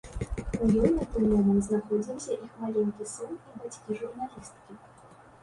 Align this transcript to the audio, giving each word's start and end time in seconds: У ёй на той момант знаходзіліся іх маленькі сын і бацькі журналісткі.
У 0.61 0.69
ёй 0.83 0.89
на 0.93 1.05
той 1.11 1.27
момант 1.33 1.61
знаходзіліся 1.67 2.39
іх 2.47 2.57
маленькі 2.63 3.09
сын 3.13 3.37
і 3.37 3.51
бацькі 3.61 4.01
журналісткі. 4.03 4.81